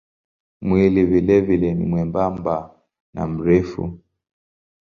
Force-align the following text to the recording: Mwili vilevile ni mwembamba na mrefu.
Mwili 0.61 1.05
vilevile 1.05 1.73
ni 1.73 1.85
mwembamba 1.85 2.73
na 3.13 3.27
mrefu. 3.27 3.99